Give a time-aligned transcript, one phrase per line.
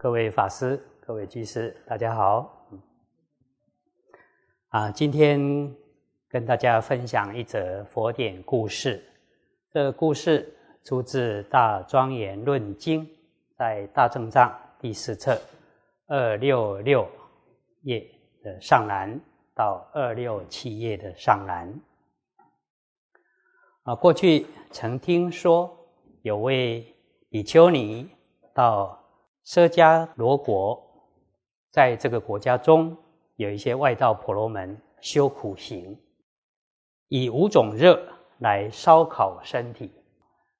[0.00, 2.64] 各位法师、各位居士，大家好。
[4.68, 5.74] 啊，今天
[6.28, 9.02] 跟大家分享一则佛典故事。
[9.72, 13.04] 这个故事出自《大庄严论经》，
[13.56, 15.36] 在大正藏第四册
[16.06, 17.04] 二六六
[17.82, 18.08] 页
[18.44, 19.20] 的上栏
[19.52, 21.74] 到二六七页的上栏。
[23.82, 25.76] 啊，过去曾听说
[26.22, 26.86] 有位
[27.28, 28.08] 比丘尼
[28.54, 28.96] 到。
[29.48, 30.78] 奢迦罗国，
[31.70, 32.94] 在这个国家中
[33.36, 35.98] 有一些外道婆罗门修苦行，
[37.08, 37.98] 以五种热
[38.40, 39.90] 来烧烤身体。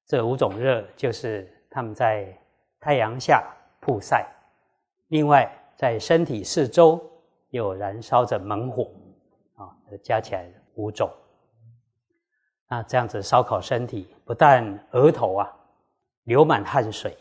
[0.06, 2.34] 这五种热就是他们在
[2.80, 3.46] 太阳下
[3.79, 4.27] 曝晒，
[5.09, 6.98] 另外在身体四周
[7.51, 8.91] 又燃烧着猛火，
[9.57, 9.68] 啊，
[10.02, 11.10] 加起来五种。
[12.70, 15.55] 那这样子烧烤身体，不但额头啊
[16.24, 17.15] 流满汗水。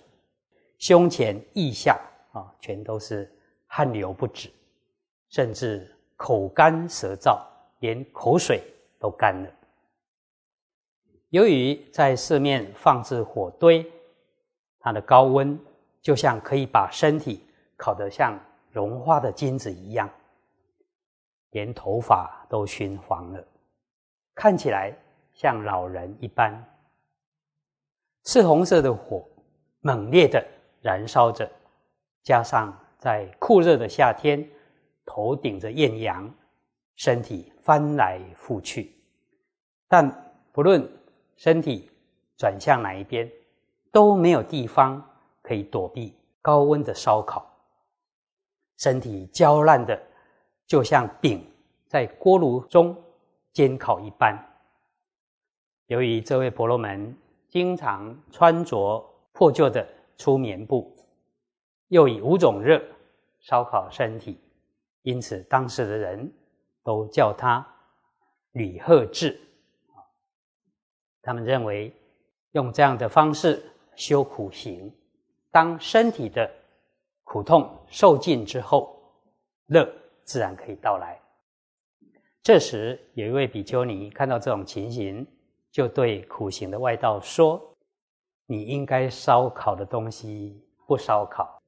[0.77, 1.99] 胸前、腋下
[2.31, 3.31] 啊，全都是
[3.65, 4.49] 汗流不止，
[5.29, 7.39] 甚至口干舌燥，
[7.79, 8.63] 连口水
[8.99, 9.51] 都干了。
[11.29, 13.85] 由于在四面放置火堆，
[14.79, 15.59] 它的高温
[16.01, 17.43] 就像可以把身体
[17.75, 18.39] 烤得像
[18.71, 20.09] 融化的金子一样，
[21.49, 23.43] 连头发都熏黄了，
[24.35, 24.95] 看起来
[25.33, 26.53] 像老人一般。
[28.23, 29.27] 赤红色的火，
[29.81, 30.45] 猛烈的。
[30.81, 31.49] 燃烧着，
[32.23, 34.47] 加上在酷热的夏天，
[35.05, 36.33] 头顶着艳阳，
[36.95, 38.93] 身体翻来覆去，
[39.87, 40.09] 但
[40.51, 40.87] 不论
[41.35, 41.89] 身体
[42.37, 43.29] 转向哪一边，
[43.91, 45.03] 都没有地方
[45.41, 47.45] 可以躲避高温的烧烤，
[48.77, 50.01] 身体焦烂的，
[50.65, 51.45] 就像饼
[51.87, 52.95] 在锅炉中
[53.51, 54.37] 煎烤一般。
[55.87, 57.15] 由于这位婆罗门
[57.49, 59.87] 经常穿着破旧的。
[60.17, 60.95] 出棉布，
[61.87, 62.81] 又以五种热
[63.39, 64.39] 烧烤身体，
[65.03, 66.31] 因此当时的人
[66.83, 67.65] 都叫他
[68.53, 69.39] 吕贺智。
[71.21, 71.93] 他们认为
[72.51, 73.63] 用这样的方式
[73.95, 74.91] 修苦行，
[75.51, 76.49] 当身体的
[77.23, 78.99] 苦痛受尽之后，
[79.67, 79.87] 乐
[80.23, 81.19] 自然可以到来。
[82.41, 85.27] 这时有一位比丘尼看到这种情形，
[85.69, 87.61] 就对苦行的外道说。
[88.49, 91.61] 你应该烧烤的东西不烧烤，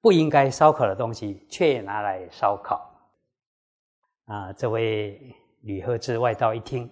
[0.00, 2.90] 不应该烧烤的东西却拿来烧烤。
[4.24, 5.20] 啊，这位
[5.60, 6.90] 吕赫之外道一听，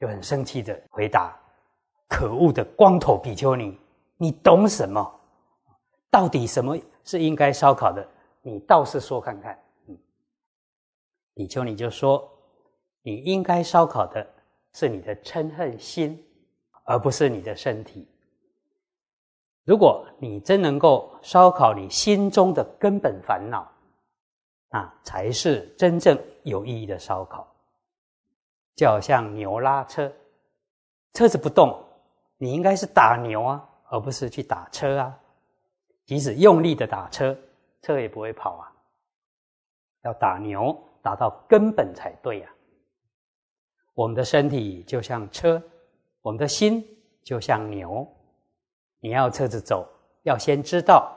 [0.00, 1.32] 就很生气的回答
[2.10, 3.78] ：“可恶的光头比丘尼，
[4.16, 5.20] 你懂什么？
[6.10, 8.04] 到底什么是应该烧烤的？
[8.42, 9.56] 你倒是说看看。”
[9.86, 9.96] 嗯，
[11.34, 12.28] 比丘尼就说
[13.02, 14.26] ：“你应该烧烤的
[14.72, 16.20] 是你的嗔恨心，
[16.82, 18.08] 而不是你的身体。”
[19.64, 23.70] 如果你真能够烧烤你心中的根本烦恼，
[24.70, 27.46] 那才是真正有意义的烧烤。
[28.74, 30.10] 就好像牛拉车，
[31.12, 31.78] 车子不动，
[32.38, 35.18] 你应该是打牛啊，而不是去打车啊。
[36.06, 37.36] 即使用力的打车，
[37.82, 38.72] 车也不会跑啊。
[40.02, 42.50] 要打牛，打到根本才对啊。
[43.92, 45.62] 我们的身体就像车，
[46.22, 46.82] 我们的心
[47.22, 48.08] 就像牛。
[49.00, 49.88] 你要车子走，
[50.22, 51.10] 要先知道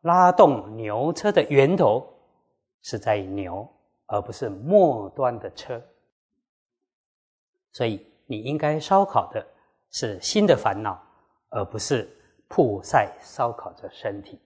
[0.00, 2.06] 拉动牛车的源头
[2.82, 3.68] 是在牛，
[4.06, 5.80] 而不是末端的车。
[7.72, 9.46] 所以你应该烧烤的
[9.90, 10.98] 是新的烦恼，
[11.50, 12.08] 而不是
[12.48, 14.40] 曝晒烧烤着身体。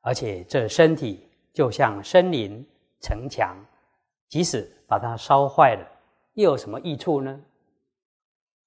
[0.00, 2.66] 而且这身体就像森林
[3.00, 3.54] 城墙，
[4.28, 5.86] 即使把它烧坏了，
[6.32, 7.38] 又有什么益处呢？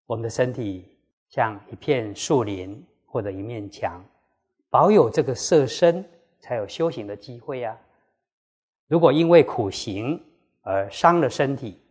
[0.06, 0.98] 我们的身体
[1.30, 2.86] 像一片树林。
[3.08, 4.04] 或者一面墙，
[4.70, 6.08] 保有这个色身，
[6.40, 7.76] 才有修行的机会呀。
[8.88, 10.24] 如果因为苦行
[10.62, 11.82] 而伤了身体，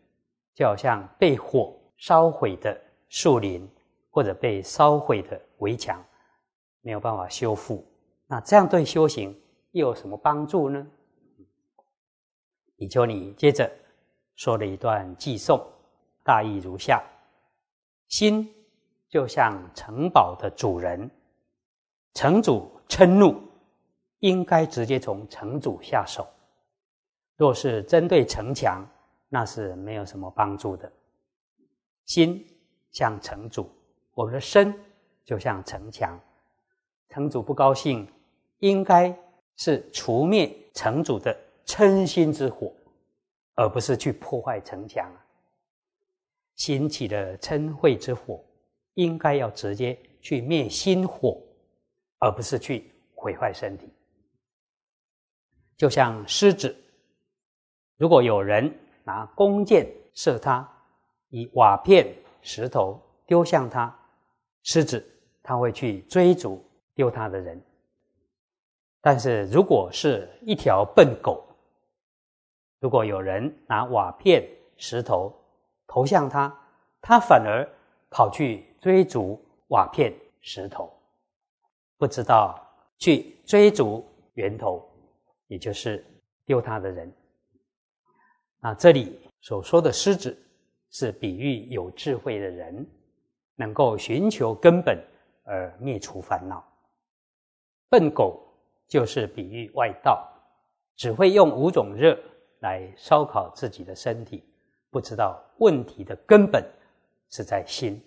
[0.54, 2.78] 就好像被火烧毁的
[3.08, 3.68] 树林，
[4.10, 6.00] 或者被烧毁的围墙，
[6.82, 7.84] 没有办法修复，
[8.26, 9.34] 那这样对修行
[9.72, 10.86] 又有什么帮助呢？
[12.76, 13.70] 比丘尼接着
[14.34, 15.66] 说了一段偈颂，
[16.22, 17.02] 大意如下：
[18.08, 18.52] 心。
[19.08, 21.10] 就像城堡的主人，
[22.14, 23.40] 城主嗔怒，
[24.18, 26.26] 应该直接从城主下手。
[27.36, 28.84] 若是针对城墙，
[29.28, 30.90] 那是没有什么帮助的。
[32.04, 32.44] 心
[32.90, 33.70] 像城主，
[34.14, 34.74] 我们的身
[35.24, 36.18] 就像城墙。
[37.08, 38.06] 城主不高兴，
[38.58, 39.16] 应该
[39.56, 42.72] 是除灭城主的嗔心之火，
[43.54, 45.10] 而不是去破坏城墙。
[46.54, 48.42] 心起了嗔恚之火。
[48.96, 51.40] 应该要直接去灭心火，
[52.18, 53.88] 而不是去毁坏身体。
[55.76, 56.74] 就像狮子，
[57.96, 60.66] 如果有人拿弓箭射它，
[61.28, 62.06] 以瓦片、
[62.40, 63.94] 石头丢向它，
[64.62, 65.04] 狮子
[65.42, 66.64] 它会去追逐
[66.94, 67.62] 丢它的人。
[69.02, 71.46] 但是如果是一条笨狗，
[72.80, 75.32] 如果有人拿瓦片、石头
[75.86, 76.52] 投向它，
[77.02, 77.68] 它反而
[78.08, 80.92] 跑去追逐瓦片、石头，
[81.96, 82.60] 不知道
[82.98, 84.86] 去追逐源头。
[85.48, 86.04] 也就是
[86.44, 87.08] 丢他的人。
[88.58, 90.36] 那这里所说的狮子，
[90.90, 92.84] 是比喻有智慧的人，
[93.54, 95.00] 能够寻求根本
[95.44, 96.66] 而灭除烦恼。
[97.88, 98.44] 笨狗
[98.88, 100.28] 就是比喻外道，
[100.96, 102.18] 只会用五种热
[102.58, 104.42] 来烧烤自己的身体，
[104.90, 106.68] 不知道问题的根本
[107.30, 108.04] 是在心。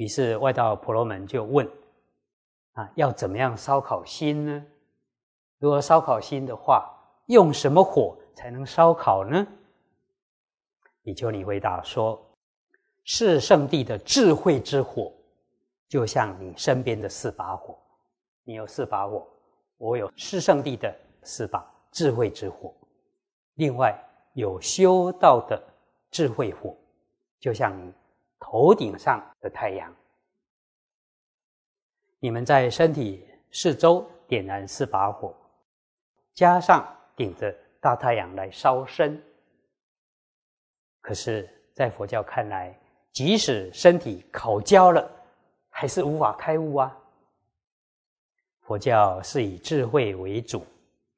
[0.00, 1.68] 于是外道婆罗门就问：
[2.72, 4.66] 啊，要怎么样烧烤心呢？
[5.58, 6.90] 如果烧烤心的话，
[7.26, 9.46] 用什么火才能烧烤呢？
[11.02, 12.18] 比丘尼回答说
[13.04, 15.12] ：“是圣地的智慧之火，
[15.86, 17.78] 就像你身边的四把火，
[18.44, 19.28] 你有四把火，
[19.76, 20.90] 我有是圣地的
[21.24, 21.62] 四把
[21.92, 22.74] 智慧之火。
[23.56, 23.94] 另外
[24.32, 25.62] 有修道的
[26.10, 26.74] 智慧火，
[27.38, 27.92] 就像你
[28.40, 29.94] 头顶上的太阳。
[32.18, 35.32] 你们在身体四周点燃四把火。”
[36.32, 39.20] 加上顶着大太阳来烧身，
[41.00, 42.74] 可是，在佛教看来，
[43.12, 45.10] 即使身体烤焦了，
[45.68, 46.96] 还是无法开悟啊。
[48.60, 50.64] 佛教是以智慧为主，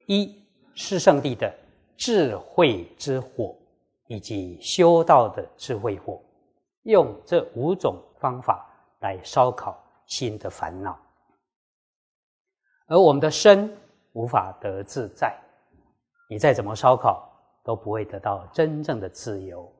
[0.06, 0.42] 一
[0.74, 1.54] 是圣地的
[1.96, 3.54] 智慧之火，
[4.08, 6.20] 以及修道的智慧火，
[6.82, 8.66] 用这五种方法
[9.00, 10.98] 来烧烤心的烦恼，
[12.86, 13.78] 而我们的身。
[14.14, 15.34] 无法得自在，
[16.28, 17.26] 你再怎么烧烤
[17.64, 19.74] 都不会得到真正的自由。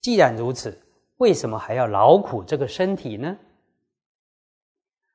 [0.00, 0.80] 既然如此，
[1.16, 3.36] 为什么还要劳苦这个身体呢？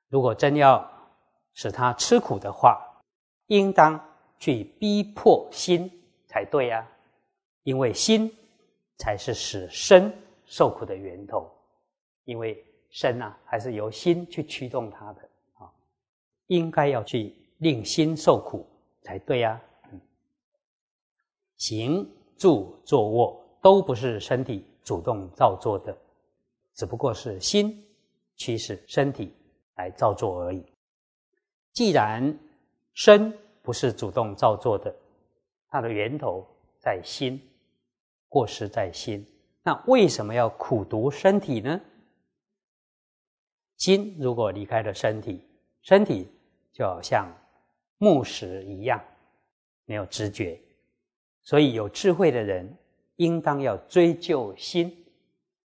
[0.10, 0.86] 如果真要
[1.54, 2.86] 使他吃苦的话，
[3.46, 3.98] 应当
[4.40, 5.90] 去逼迫心
[6.28, 6.86] 才对呀，
[7.64, 8.30] 因为心
[8.98, 10.14] 才是使身
[10.48, 11.48] 受苦的源头。
[12.24, 15.22] 因为身啊，还是由心去驱动它的
[15.54, 15.72] 啊，
[16.48, 17.36] 应该要去。
[17.60, 18.68] 令心受苦
[19.02, 19.60] 才对呀！
[21.56, 22.08] 行
[22.38, 25.98] 住坐卧都不是身体主动造作的，
[26.76, 27.84] 只不过是心
[28.36, 29.34] 驱使身体
[29.78, 30.64] 来造作而已。
[31.74, 32.38] 既然
[32.94, 34.96] 身不是主动造作的，
[35.68, 36.46] 它的源头
[36.78, 37.42] 在心，
[38.30, 39.26] 过失在心，
[39.68, 41.82] 那为什么要苦读身体呢？
[43.76, 45.42] 心如果离开了身体，
[45.82, 46.32] 身体
[46.72, 47.30] 就好像……
[47.98, 49.04] 木石一样，
[49.84, 50.58] 没有知觉，
[51.42, 52.78] 所以有智慧的人
[53.18, 55.06] 应当要追究心，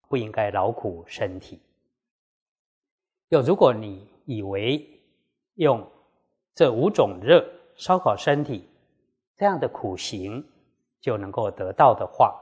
[0.09, 1.61] 不应该劳苦身体。
[3.29, 4.89] 又如果你以为
[5.57, 5.87] 用
[6.55, 8.67] 这五种热烧烤身体
[9.37, 10.43] 这样的苦行
[11.03, 12.41] 就能够得到的话，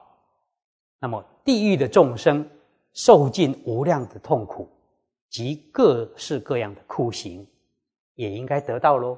[1.01, 2.47] 那么地狱的众生
[2.93, 4.69] 受尽无量的痛苦
[5.31, 7.47] 及各式各样的酷刑，
[8.17, 9.17] 也应该得到喽。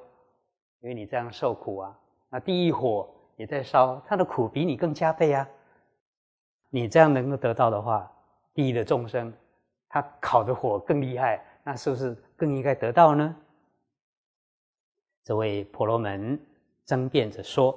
[0.78, 5.44] 因为你这样受苦啊，那地狱火也在烧，它的苦比你更加倍啊。
[6.68, 8.08] 你这样能够得到的话，
[8.54, 9.32] 地狱的众生，
[9.88, 13.34] 他烤的火更厉害，那是不是更应该得到呢？
[15.24, 16.40] 这位婆罗门
[16.84, 17.76] 争辩着说：“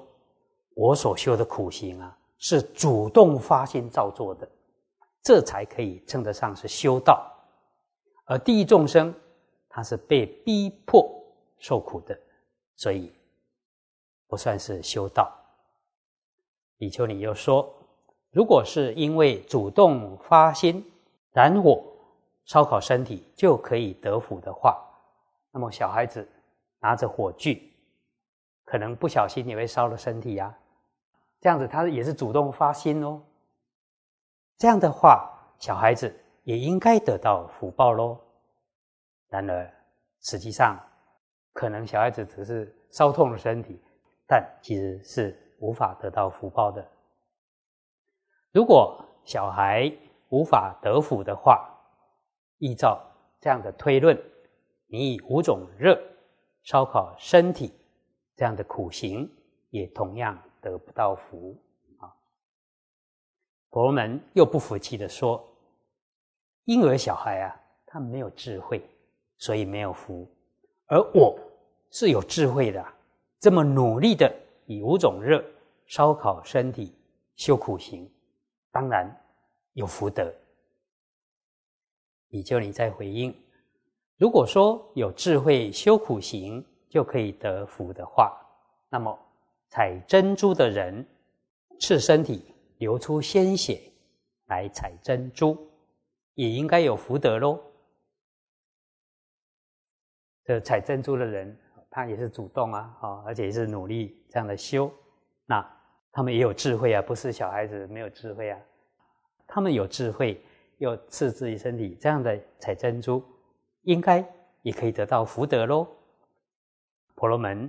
[0.77, 4.45] 我所修的苦行啊，是主动发心造作的，
[5.21, 7.25] 这才可以称得上是修道。
[8.25, 9.15] 而地狱众生，
[9.69, 11.09] 他是被逼迫
[11.57, 12.19] 受苦的。”
[12.75, 13.13] 所以
[14.27, 15.31] 不算是修道。
[16.77, 17.73] 比丘尼又说
[18.31, 20.85] ：“如果是因为主动发心
[21.31, 21.81] 燃火
[22.43, 24.83] 烧烤身体就可以得福的话，
[25.50, 26.27] 那么小孩子
[26.79, 27.71] 拿着火炬，
[28.65, 30.53] 可能不小心也会烧了身体呀。
[31.43, 33.21] 这样子他也是主动发心哦。
[34.57, 36.12] 这样的话，小孩子
[36.43, 38.17] 也应该得到福报喽。
[39.27, 39.71] 然而
[40.21, 40.79] 实际上。”
[41.55, 43.79] 可能小孩子只是烧痛了身体，
[44.25, 46.83] 但其实是无法得到福报的。
[48.51, 49.95] 如果小孩
[50.29, 51.69] 无法得福的话，
[52.57, 53.00] 依照
[53.39, 54.19] 这样的推论，
[54.88, 55.95] 你以五种热
[56.63, 57.71] 烧烤身体
[58.35, 59.31] 这样的苦行，
[59.69, 61.55] 也同样得不到福
[62.00, 62.10] 啊。
[63.70, 65.46] 婆罗门又不服气的说
[66.65, 68.82] ：“婴儿小孩啊，他没有智慧，
[69.38, 70.27] 所以没有福。”
[70.88, 71.38] 而我
[71.91, 72.84] 是有智慧的，
[73.39, 74.34] 这么努力的
[74.65, 75.43] 以五种热
[75.86, 76.96] 烧烤身体
[77.36, 78.10] 修苦行，
[78.72, 79.10] 当然
[79.74, 80.34] 有福德。
[82.29, 83.36] 比丘尼在回应：
[84.17, 88.36] 如果说有智慧修苦行就可以得福的话，
[88.89, 89.17] 那么
[89.74, 91.03] 采珍珠的人
[91.80, 93.82] 赤身体流出鲜血
[94.46, 95.58] 来采珍珠，
[96.36, 97.60] 也应该有福德喽。
[100.44, 101.58] 这采珍珠的人，
[101.89, 104.94] 他也是主动啊，啊，而且也是努力这样的修，
[105.48, 105.68] 那
[106.12, 108.60] 他们也有智慧啊，不是小孩子没有智慧啊，
[109.48, 110.39] 他们有智慧，
[110.77, 113.24] 又赐自己身体这样的采珍珠，
[113.82, 114.24] 应该
[114.62, 115.88] 也可以得到福德喽。
[117.15, 117.68] 婆罗门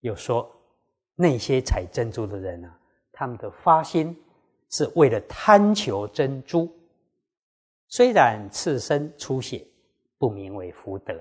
[0.00, 0.52] 又说，
[1.16, 2.78] 那些采珍珠的人啊，
[3.10, 4.16] 他们的发心
[4.70, 6.70] 是为了贪求珍珠，
[7.88, 9.66] 虽然赤身出血，
[10.18, 11.20] 不名为福德。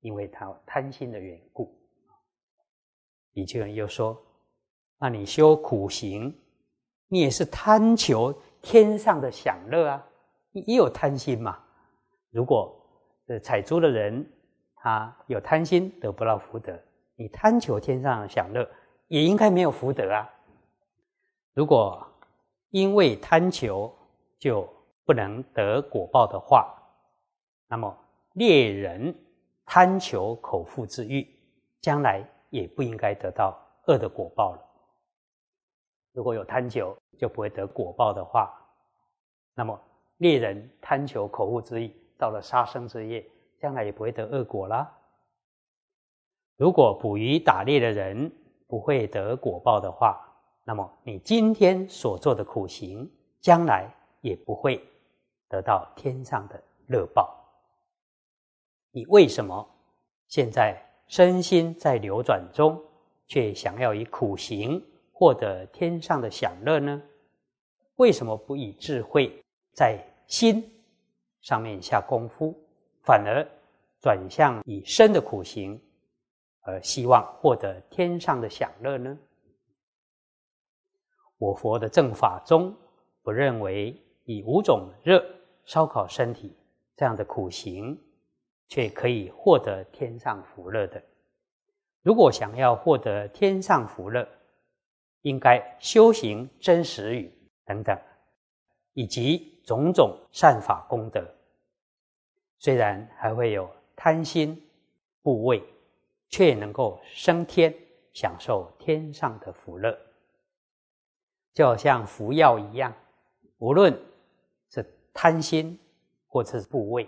[0.00, 1.76] 因为他贪心的缘故，
[3.32, 4.16] 比丘人又说
[5.00, 6.32] ：“那你修苦行，
[7.08, 10.08] 你也是贪求天上的享乐啊，
[10.52, 11.58] 你也有贪心嘛？
[12.30, 12.72] 如果
[13.26, 14.24] 呃采珠的人
[14.76, 16.76] 他有贪心，得不到福德；
[17.16, 18.68] 你贪求天上的享乐，
[19.08, 20.28] 也应该没有福德啊。
[21.54, 22.06] 如果
[22.70, 23.94] 因为贪求
[24.38, 24.68] 就
[25.04, 26.72] 不能得果报的话，
[27.68, 27.96] 那么
[28.34, 29.14] 猎人。”
[29.68, 31.28] 贪求口腹之欲，
[31.80, 34.62] 将来也不应该得到恶的果报了。
[36.12, 38.48] 如果有贪求就不会得果报的话，
[39.56, 39.76] 那么
[40.18, 44.88] 猎人贪求口腹之欲，到了杀生之夜，将来也不会得恶果啦。
[46.56, 48.30] 如果捕鱼打猎的人
[48.66, 50.20] 不会得果报的话，
[50.64, 53.88] 那么你今天所做的苦行，将来
[54.20, 54.82] 也不会
[55.48, 57.32] 得到天上的乐报。
[58.90, 59.68] 你为什么
[60.26, 62.82] 现在身心在流转中，
[63.26, 64.82] 却想要以苦行
[65.12, 67.02] 获得天上的享乐呢？
[67.96, 69.42] 为什么不以智慧
[69.72, 70.62] 在心
[71.40, 72.54] 上面下功夫，
[73.02, 73.46] 反而
[74.00, 75.80] 转向以身的苦行，
[76.66, 79.18] 而希望获得天上的享乐呢？
[81.38, 82.76] 我佛的正法中
[83.22, 85.24] 不认为以五种热
[85.64, 86.54] 烧烤身体
[86.94, 87.98] 这样的苦行。
[88.68, 91.00] 却可以获得天上福乐的。
[92.02, 94.26] 如果想要获得天上福乐，
[95.22, 97.32] 应该修行真实语
[97.64, 97.96] 等等，
[98.92, 101.24] 以及种种善法功德。
[102.58, 104.60] 虽然还会有贪心
[105.22, 105.62] 怖畏，
[106.28, 107.74] 却能够升天，
[108.12, 109.96] 享受天上的福乐。
[111.52, 112.92] 就好像服药一样，
[113.58, 113.98] 无论
[114.70, 115.78] 是贪心
[116.28, 117.04] 或者是部位，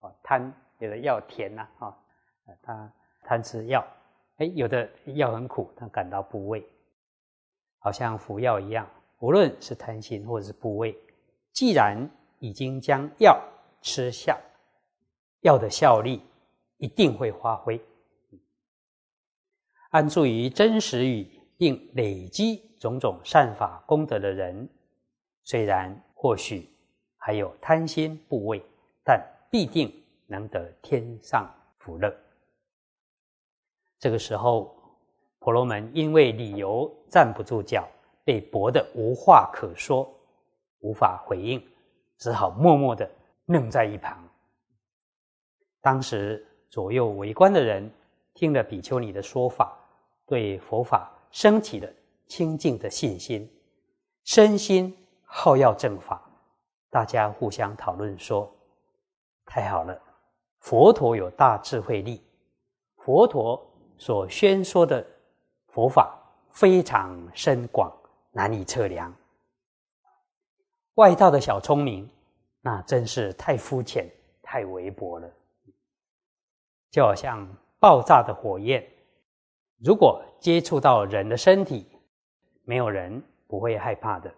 [0.00, 0.52] 啊贪。
[0.78, 1.94] 有的药甜呐，啊，
[2.62, 3.86] 他贪吃药，
[4.38, 6.66] 哎，有的药很苦，他感到部味，
[7.80, 8.88] 好像服药一样。
[9.18, 10.98] 无论是贪心或者是部味，
[11.52, 13.38] 既然已经将药
[13.82, 14.40] 吃下，
[15.42, 16.22] 药的效力
[16.78, 17.78] 一定会发挥。
[19.90, 24.68] 安住于真实语，并累积种种善法功德的人，
[25.44, 26.68] 虽然或许
[27.16, 28.60] 还有贪心部位，
[29.04, 29.92] 但必定。
[30.32, 32.14] 能得天上福乐。
[33.98, 34.72] 这个时候，
[35.40, 37.88] 婆罗门因为理由站不住脚，
[38.22, 40.08] 被驳得无话可说，
[40.82, 41.60] 无法回应，
[42.16, 43.10] 只好默默的
[43.46, 44.24] 愣在一旁。
[45.80, 47.90] 当时左右围观的人
[48.32, 49.76] 听了比丘尼的说法，
[50.30, 51.92] 对佛法升起了
[52.28, 53.50] 清净的信心，
[54.22, 56.22] 身心好要正法。
[56.88, 58.48] 大家互相讨论说
[59.44, 60.00] ：“太好了！”
[60.60, 62.22] 佛陀有大智慧力，
[62.98, 63.60] 佛陀
[63.98, 65.04] 所宣说的
[65.66, 66.16] 佛法
[66.50, 67.92] 非常深广，
[68.30, 69.12] 难以测量。
[70.94, 72.08] 外道的小聪明，
[72.60, 74.08] 那真是太肤浅、
[74.40, 75.28] 太微薄了。
[76.92, 77.48] 就好像
[77.80, 78.88] 爆炸的火焰，
[79.82, 81.86] 如果接触到人的身体，
[82.64, 84.32] 没有人不会害怕的。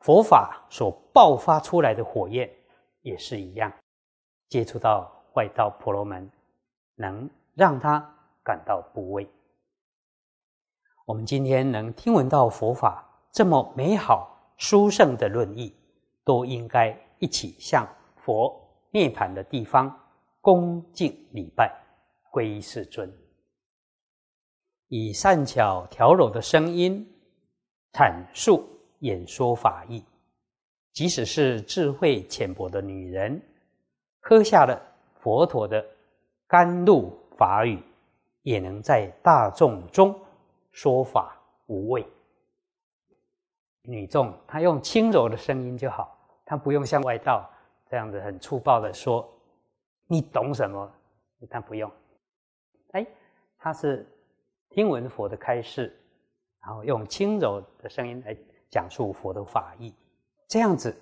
[0.00, 2.48] 佛法所爆发出来的火焰
[3.00, 3.72] 也是一样。
[4.48, 6.30] 接触到外道婆罗门，
[6.94, 7.98] 能让他
[8.42, 9.28] 感到不畏。
[11.06, 15.74] 我们今天能听闻到佛法这么美好殊胜的论义，
[16.22, 18.54] 都应该一起向佛
[18.90, 19.94] 涅盘的地方
[20.40, 21.74] 恭敬礼拜，
[22.30, 23.10] 皈依世尊，
[24.88, 27.06] 以善巧调柔的声音
[27.92, 28.66] 阐述
[29.00, 30.02] 演说法义，
[30.92, 33.40] 即使是智慧浅薄的女人。
[34.20, 34.80] 喝下了
[35.20, 35.84] 佛陀的
[36.46, 37.82] 甘露法语，
[38.42, 40.18] 也能在大众中
[40.72, 42.06] 说法无畏。
[43.82, 47.48] 女众她用轻柔的声音就好，她不用像外道
[47.90, 49.26] 这样子很粗暴的说，
[50.06, 50.90] 你懂什么？
[51.48, 51.90] 她不用。
[52.92, 53.06] 哎，
[53.58, 54.06] 她是
[54.70, 55.98] 听闻佛的开示，
[56.62, 58.36] 然后用轻柔的声音来
[58.70, 59.94] 讲述佛的法义，
[60.46, 60.94] 这样子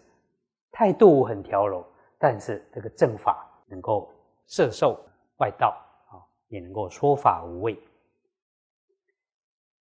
[0.71, 1.85] 态度很调柔，
[2.19, 4.11] 但是这个正法能够
[4.47, 4.99] 摄受
[5.39, 5.77] 外道
[6.09, 7.79] 啊，也能够说法无畏。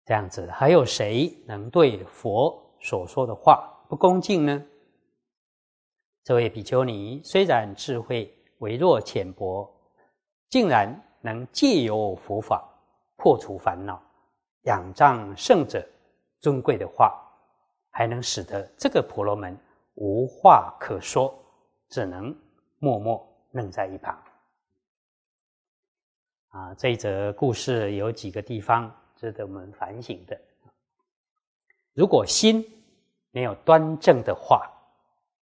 [0.05, 4.65] 这样子，还有谁能对佛所说的话不恭敬呢？
[6.23, 9.71] 这位比丘尼虽然智慧微弱浅薄，
[10.49, 12.67] 竟然能借由佛法
[13.17, 14.03] 破除烦恼，
[14.63, 15.87] 仰仗圣者
[16.41, 17.19] 尊贵的话，
[17.91, 19.57] 还能使得这个婆罗门
[19.95, 21.35] 无话可说，
[21.89, 22.37] 只能
[22.79, 24.23] 默默愣在一旁。
[26.49, 28.95] 啊，这一则故事有几个地方。
[29.17, 30.39] 值得我们反省的。
[31.95, 32.63] 如果心
[33.31, 34.71] 没有端正的话，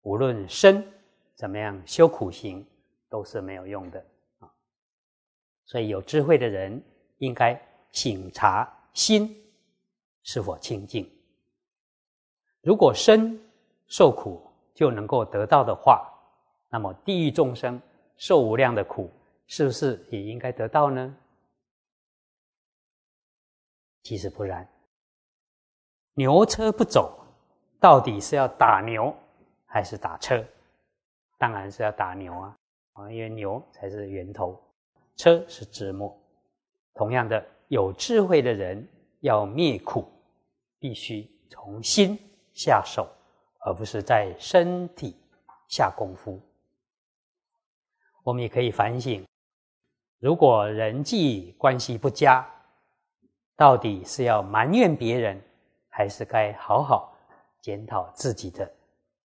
[0.02, 0.87] 无论身
[1.35, 2.64] 怎么样修苦行，
[3.09, 3.99] 都是没有用的
[4.38, 4.52] 啊。
[5.64, 6.81] 所以有智慧的人
[7.23, 7.57] 应该
[7.93, 9.33] 醒察心
[10.25, 11.09] 是否清净。
[12.62, 13.41] 如果身
[13.87, 16.12] 受苦就能够得到的话，
[16.69, 17.81] 那么地狱众生
[18.17, 19.09] 受无量的苦，
[19.47, 21.17] 是不是也应该得到呢？
[24.02, 24.69] 其实不然，
[26.14, 27.25] 牛车不走，
[27.79, 29.14] 到底是要打牛
[29.64, 30.45] 还是打车？
[31.38, 32.57] 当然是要打牛啊！
[32.95, 34.61] 啊，因为牛才是源头，
[35.14, 36.21] 车是枝末。
[36.94, 38.87] 同样的，有智慧的人
[39.20, 40.06] 要灭苦，
[40.78, 42.18] 必须从心
[42.52, 43.08] 下手，
[43.61, 45.16] 而不是在身体
[45.68, 46.40] 下功夫。
[48.22, 49.25] 我们也可以反省：
[50.18, 52.46] 如果人际关系不佳，
[53.56, 55.42] 到底是要埋怨别人，
[55.88, 57.16] 还是该好好
[57.61, 58.70] 检讨自己的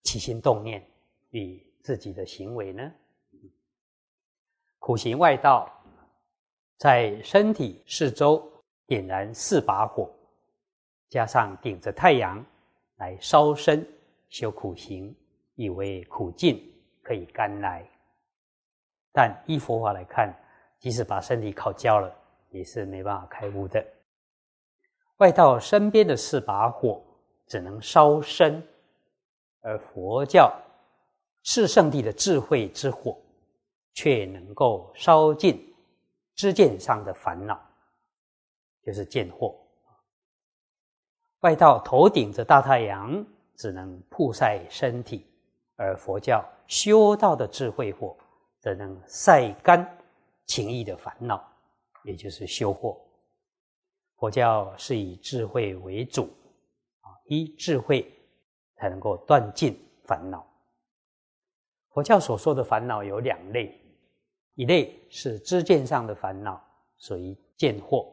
[0.03, 0.83] 起心动念
[1.29, 2.91] 与自己的行为呢？
[4.79, 5.69] 苦行外道，
[6.77, 8.47] 在身体四周
[8.85, 10.09] 点燃四把火，
[11.09, 12.45] 加上顶着太阳
[12.97, 13.85] 来烧身
[14.29, 15.15] 修苦行，
[15.55, 16.61] 以为苦尽
[17.01, 17.83] 可以甘来。
[19.11, 20.31] 但依佛法来看，
[20.77, 22.15] 即使把身体烤焦了，
[22.51, 23.83] 也是没办法开悟的。
[25.17, 27.03] 外道身边的四把火
[27.47, 28.61] 只能烧身，
[29.61, 30.55] 而佛教
[31.41, 33.17] 是圣地的智慧之火，
[33.95, 35.66] 却能够烧尽
[36.37, 37.59] 知见上的烦恼，
[38.83, 39.53] 就是见惑。
[41.39, 45.25] 外道头顶着大太阳，只能曝晒身体，
[45.75, 48.15] 而佛教修道的智慧火，
[48.59, 49.97] 则能晒干
[50.45, 51.43] 情意的烦恼，
[52.03, 52.95] 也就是修惑。
[54.17, 56.23] 佛教是以智慧为主，
[57.01, 58.13] 啊，依智慧
[58.75, 60.45] 才能够断尽烦恼。
[61.89, 63.75] 佛教所说的烦恼有两类，
[64.57, 66.59] 一类是知见上的烦恼，
[66.97, 68.11] 属于见惑，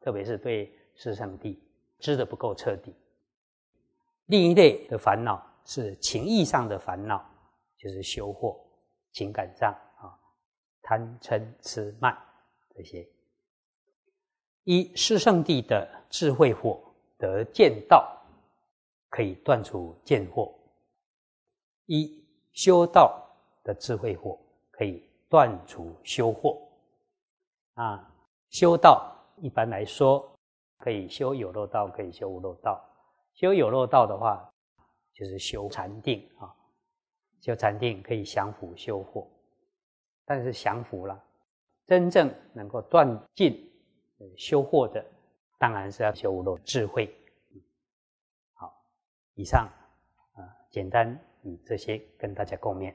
[0.00, 1.62] 特别是对世上地
[2.00, 2.90] 知的不够彻底；
[4.26, 7.24] 另一类的烦恼是情义上的烦恼，
[7.78, 8.58] 就是修惑，
[9.12, 10.18] 情感上啊，
[10.82, 12.18] 贪嗔痴慢
[12.74, 13.08] 这些。
[14.64, 18.20] 一是圣谛的智慧火得见道，
[19.08, 20.52] 可以断除见惑；
[21.86, 22.20] 一
[22.52, 23.24] 修道
[23.62, 24.36] 的智慧火
[24.72, 26.60] 可以断除修惑。
[27.74, 28.12] 啊，
[28.50, 30.30] 修道一般来说
[30.76, 32.84] 可以修有漏道，可以修无漏道。
[33.32, 34.52] 修有漏道的话，
[35.14, 36.54] 就是修禅定啊，
[37.40, 39.26] 修禅定可以降伏修惑，
[40.26, 41.24] 但是降伏了，
[41.86, 43.66] 真正能够断尽。
[44.36, 45.02] 修惑的
[45.58, 47.10] 当然是要修无漏智慧。
[48.52, 48.70] 好，
[49.34, 49.66] 以上
[50.34, 52.94] 啊，简单以这些跟大家共勉。